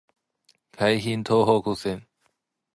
[0.71, 2.07] 京浜東北線